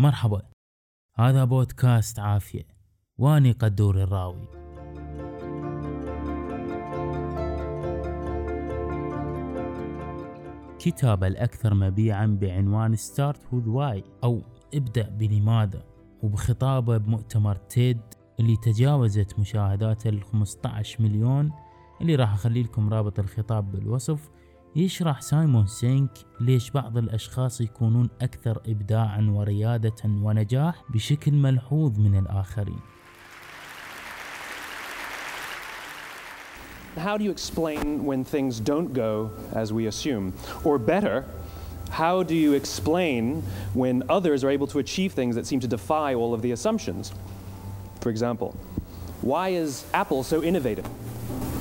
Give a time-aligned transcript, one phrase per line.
[0.00, 0.42] مرحبا.
[1.14, 2.66] هذا بودكاست عافية.
[3.18, 4.48] واني قدور الراوي.
[10.78, 14.42] كتاب الأكثر مبيعا بعنوان Start with Why أو
[14.74, 15.84] ابدأ بلماذا
[16.22, 18.00] وبخطابه بمؤتمر تيد
[18.40, 21.52] اللي تجاوزت مشاهداته ال 15 مليون
[22.00, 24.30] اللي راح أخلي لكم رابط الخطاب بالوصف.
[24.77, 32.79] يشرح سايمون سينك ليش بعض الأشخاص يكونون أكثر إبداعا وريادة ونجاح بشكل ملحوظ من الآخرين
[36.97, 40.33] How do you explain when things don't go as we assume?
[40.63, 41.25] Or better,
[41.89, 43.41] how do you explain
[43.73, 47.11] when others are able to achieve things that seem to defy all of the assumptions?
[48.01, 48.55] For example,
[49.21, 50.85] why is Apple so innovative?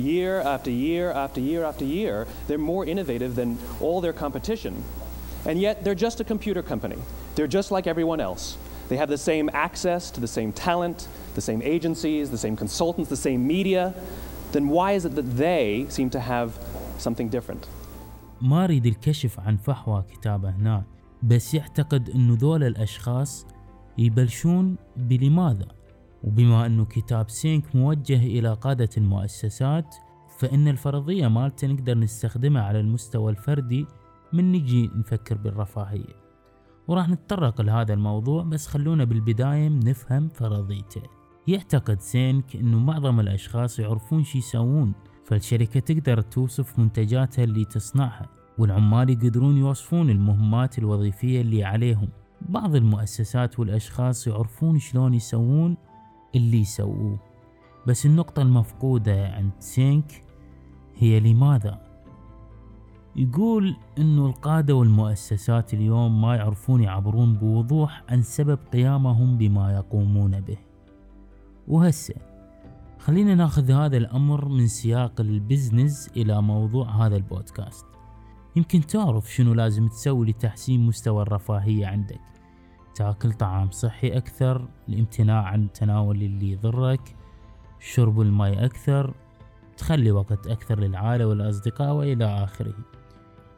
[0.00, 4.82] Year after year after year after year, they're more innovative than all their competition.
[5.44, 6.98] And yet, they're just a computer company.
[7.34, 8.56] They're just like everyone else.
[8.88, 13.10] They have the same access to the same talent, the same agencies, the same consultants,
[13.10, 13.94] the same media.
[14.52, 16.58] Then why is it that they seem to have
[16.98, 17.66] something different?
[18.40, 20.82] ما اريد الكشف عن فحوى كتابه هنا
[21.22, 23.46] بس يعتقد انه ذول الاشخاص
[23.98, 25.66] يبلشون بلماذا
[26.23, 29.95] وبما أنه كتاب سينك موجه إلى قادة المؤسسات
[30.39, 33.85] فإن الفرضية مالته نقدر نستخدمها على المستوى الفردي
[34.33, 36.23] من نجي نفكر بالرفاهية.
[36.87, 41.01] وراح نتطرق لهذا الموضوع بس خلونا بالبداية نفهم فرضيته.
[41.47, 44.93] يعتقد سينك إنه معظم الأشخاص يعرفون شي يسوون
[45.25, 52.09] فالشركة تقدر توصف منتجاتها اللي تصنعها والعمال يقدرون يوصفون المهمات الوظيفية اللي عليهم.
[52.41, 55.77] بعض المؤسسات والأشخاص يعرفون شلون يسوون
[56.35, 57.19] اللي يسووه.
[57.87, 60.23] بس النقطة المفقودة عند سينك
[60.97, 61.81] هي لماذا؟
[63.15, 70.57] يقول إنه القادة والمؤسسات اليوم ما يعرفون يعبرون بوضوح عن سبب قيامهم بما يقومون به.
[71.67, 72.15] وهسه
[72.99, 77.85] خلينا ناخذ هذا الأمر من سياق ال business إلى موضوع هذا البودكاست.
[78.55, 82.32] يمكن تعرف شنو لازم تسوي لتحسين مستوى الرفاهية عندك.
[82.95, 87.15] تاكل طعام صحي أكثر الامتناع عن تناول اللي يضرك
[87.79, 89.13] شرب الماء أكثر
[89.77, 92.73] تخلي وقت أكثر للعائلة والأصدقاء وإلى آخره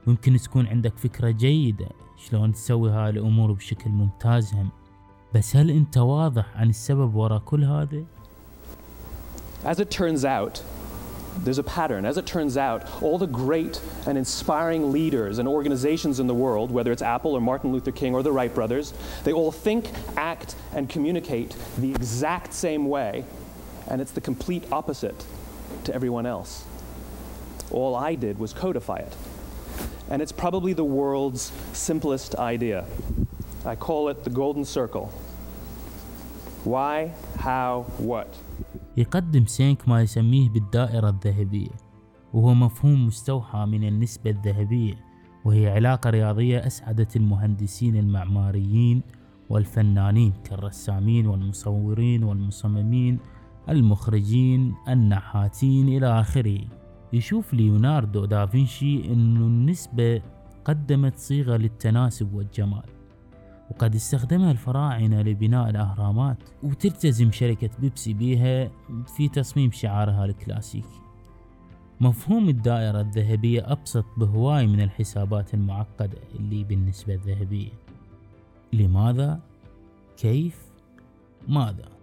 [0.07, 4.69] ممكن تكون عندك فكرة جيدة شلون تسوي هاي الأمور بشكل ممتاز هم
[5.35, 8.03] بس هل أنت واضح عن السبب وراء كل هذا؟
[9.65, 10.61] As it turns out,
[11.43, 12.05] there's a pattern.
[12.05, 16.71] As it turns out, all the great and inspiring leaders and organizations in the world,
[16.71, 20.55] whether it's Apple or Martin Luther King or the Wright brothers, they all think, act,
[20.73, 23.25] and communicate the exact same way,
[23.87, 25.25] and it's the complete opposite
[25.83, 26.65] to everyone else.
[27.71, 29.15] All I did was codify it.
[30.09, 32.85] And it's probably the world's simplest idea.
[33.65, 35.07] I call it the golden circle.
[36.63, 38.33] Why, how, what?
[38.97, 41.75] يقدم سينك ما يسميه بالدائرة الذهبية
[42.33, 44.93] وهو مفهوم مستوحى من النسبة الذهبية
[45.45, 49.01] وهي علاقة رياضية أسعدت المهندسين المعماريين
[49.49, 53.19] والفنانين كالرسامين والمصورين والمصممين
[53.69, 56.59] المخرجين النحاتين إلى آخره.
[57.13, 60.21] يشوف ليوناردو دافنشي أن النسبة
[60.65, 62.94] قدمت صيغة للتناسب والجمال.
[63.71, 68.71] وقد استخدمها الفراعنة لبناء الأهرامات وتلتزم شركة بيبسي بيها
[69.17, 71.01] في تصميم شعارها الكلاسيكي
[72.01, 77.71] مفهوم الدائرة الذهبية أبسط بهواي من الحسابات المعقدة اللي بالنسبة الذهبية
[78.73, 79.39] لماذا؟
[80.17, 80.65] كيف؟
[81.47, 81.94] ماذا؟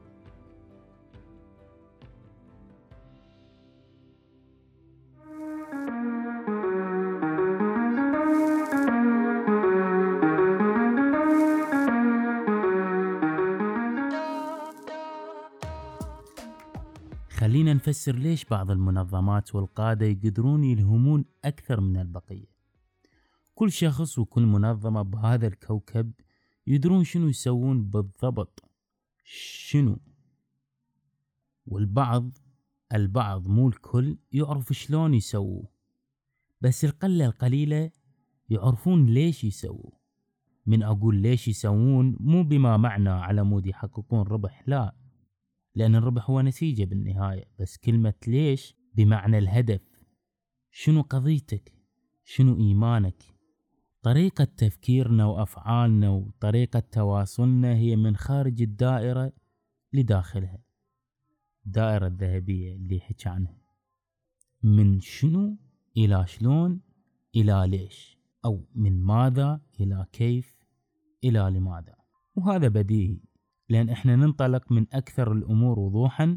[17.43, 22.47] خلينا نفسر ليش بعض المنظمات والقادة يقدرون يلهمون أكثر من البقية.
[23.55, 26.13] كل شخص وكل منظمة بهذا الكوكب
[26.67, 28.65] يدرون شنو يسوون بالضبط.
[29.25, 29.99] شنو؟
[31.67, 32.39] والبعض
[32.95, 35.69] البعض مو الكل يعرف شلون يسووه.
[36.61, 37.91] بس القلة القليلة
[38.51, 39.91] يعرفون ليش يسووا
[40.67, 45.02] من أقول ليش يسوون مو بما معنى على مود يحققون ربح لا.
[45.75, 47.45] لأن الربح هو نتيجة بالنهاية.
[47.61, 49.81] بس كلمة ليش؟ بمعنى الهدف.
[50.71, 51.73] شنو قضيتك؟
[52.25, 53.23] شنو إيمانك؟
[54.03, 59.33] طريقة تفكيرنا وأفعالنا وطريقة تواصلنا هي من خارج الدائرة
[59.93, 60.63] لداخلها.
[61.67, 63.59] الدائرة الذهبية اللي حكى عنها.
[64.63, 65.57] من شنو
[65.97, 66.81] إلى شلون
[67.37, 70.59] إلى ليش؟ أو من ماذا إلى كيف
[71.25, 71.95] إلى لماذا؟
[72.35, 73.21] وهذا بديهي.
[73.69, 76.37] لأن إحنا ننطلق من أكثر الأمور وضوحا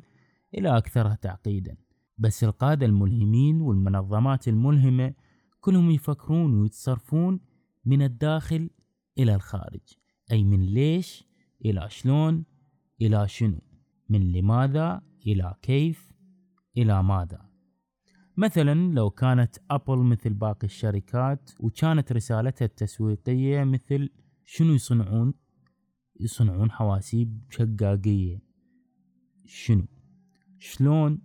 [0.58, 1.78] إلى أكثرها تعقيدا.
[2.18, 5.14] بس القادة الملهمين والمنظمات الملهمة
[5.60, 7.40] كلهم يفكرون ويتصرفون
[7.86, 8.70] من الداخل
[9.18, 9.82] إلى الخارج.
[10.32, 11.28] أي من ليش؟
[11.66, 12.46] إلى شلون؟
[13.02, 13.62] إلى شنو؟
[14.10, 16.12] من لماذا؟ إلى كيف؟
[16.78, 17.46] إلى ماذا؟
[18.38, 24.10] مثلا لو كانت أبل مثل باقي الشركات وكانت رسالتها التسويقية مثل
[24.46, 25.34] شنو يصنعون؟
[26.20, 28.42] يصنعون حواسيب شقاقية.
[29.46, 29.86] شنو؟
[30.60, 31.22] شلون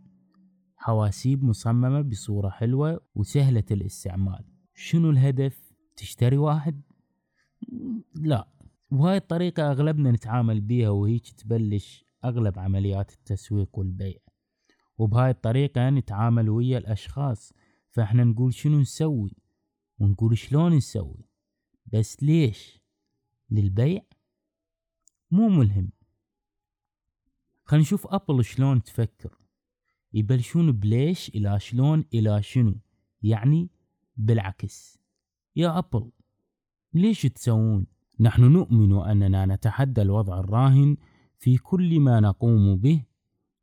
[0.77, 4.45] حواسيب مصممة بصورة حلوة وسهلة الاستعمال؟
[4.75, 6.83] شنو الهدف؟ تشتري واحد؟
[8.15, 8.49] لا.
[8.91, 14.19] وهاي الطريقة أغلبنا نتعامل بيها وهيك تبلش أغلب عمليات التسويق والبيع.
[14.99, 17.53] وبهاي الطريقة نتعامل ويا الأشخاص
[17.91, 19.37] فإحنا نقول شنو نسوي؟
[19.99, 21.29] ونقول شلون نسوي؟
[21.93, 22.81] بس ليش؟
[23.51, 24.03] للبيع؟
[25.31, 25.93] مو ملهم.
[27.65, 29.39] خلينا نشوف أبل شلون تفكر.
[30.13, 32.81] يبلشون بليش إلى شلون إلى شنو؟
[33.23, 33.71] يعني
[34.17, 34.99] بالعكس.
[35.57, 36.11] يا أبل
[36.95, 37.87] ليش تسوون؟
[38.21, 40.97] نحن نؤمن أننا نتحدى الوضع الراهن
[41.39, 43.05] في كل ما نقوم به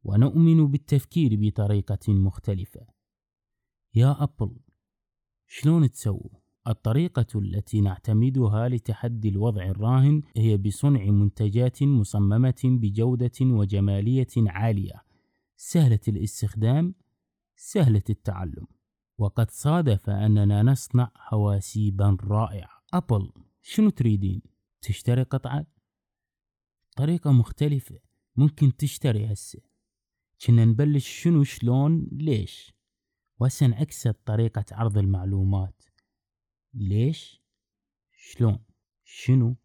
[0.04, 2.88] ونؤمن بالتفكير بطريقة مختلفة.
[3.96, 4.58] يا أبل
[5.48, 15.04] شلون تسووا؟ الطريقة التي نعتمدها لتحدي الوضع الراهن هي بصنع منتجات مصممة بجودة وجمالية عالية.
[15.58, 16.96] سهلة الاستخدام
[17.56, 18.68] سهلة التعلم.
[19.18, 22.84] وقد صادف أننا نصنع حواسيبا رائعة.
[22.94, 23.32] أبل
[23.62, 24.42] شنو تريدين؟
[24.82, 25.66] تشتري قطعة؟
[26.96, 28.00] طريقة مختلفة.
[28.36, 29.60] ممكن تشتري هسه.
[30.46, 32.74] كنا نبلش شنو شلون ليش؟
[33.40, 35.84] وهسه طريقة عرض المعلومات.
[36.78, 37.42] ليش؟
[38.12, 38.60] شلون؟
[39.04, 39.56] شنو؟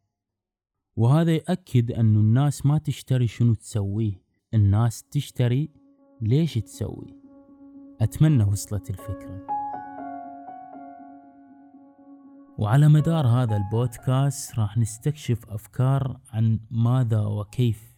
[0.96, 4.22] وهذا يأكد أنه الناس ما تشتري شنو تسويه.
[4.54, 5.70] الناس تشتري
[6.20, 7.16] ليش تسوي.
[8.00, 9.46] أتمنى وصلت الفكرة.
[12.58, 17.96] وعلى مدار هذا البودكاست راح نستكشف أفكار عن ماذا وكيف.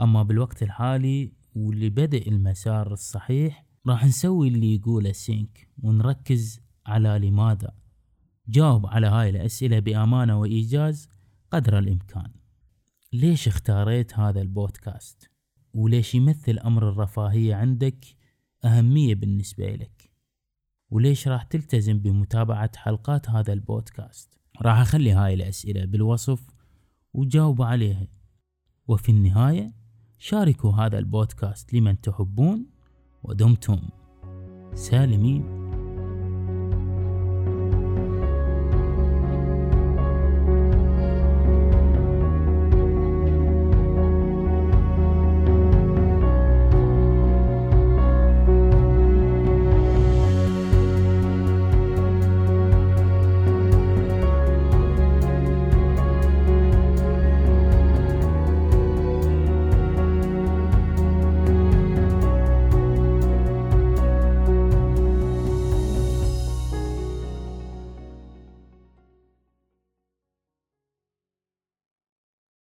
[0.00, 7.85] أما بالوقت الحالي واللي بدأ المسار الصحيح راح نسوي اللي يقوله سينك ونركز على لماذا.
[8.48, 11.08] جاوب على هاي الأسئلة بأمانة وإيجاز
[11.50, 12.30] قدر الإمكان.
[13.12, 15.30] ليش اختاريت هذا البودكاست؟
[15.74, 18.04] وليش يمثل أمر الرفاهية عندك
[18.64, 20.10] أهمية بالنسبة لك؟
[20.90, 26.46] وليش راح تلتزم بمتابعة حلقات هذا البودكاست؟ راح أخلي هاي الأسئلة بالوصف
[27.14, 28.08] وجاوبوا عليها.
[28.88, 29.74] وفي النهاية
[30.18, 32.66] شاركوا هذا البودكاست لمن تحبون
[33.22, 33.88] ودمتم
[34.74, 35.55] سالمين.